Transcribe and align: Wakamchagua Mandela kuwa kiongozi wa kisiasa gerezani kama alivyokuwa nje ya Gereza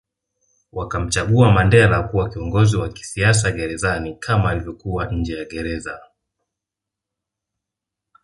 Wakamchagua 0.71 1.51
Mandela 1.51 2.03
kuwa 2.03 2.29
kiongozi 2.29 2.77
wa 2.77 2.89
kisiasa 2.89 3.51
gerezani 3.51 4.15
kama 4.15 4.49
alivyokuwa 4.49 5.11
nje 5.11 5.37
ya 5.37 5.45
Gereza 5.45 6.01